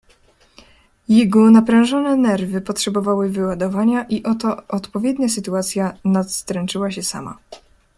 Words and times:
"Jego 1.09 1.51
naprężone 1.51 2.15
nerwy 2.15 2.61
potrzebowały 2.61 3.29
wyładowania 3.29 4.03
i 4.03 4.23
oto 4.23 4.67
odpowiednia 4.67 5.29
sytuacja 5.29 5.97
nastręczyła 6.05 6.91
się 6.91 7.03
sama." 7.03 7.37